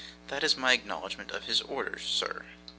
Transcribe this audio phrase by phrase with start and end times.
[0.29, 2.47] That's my acknowledgment of his orders, sir!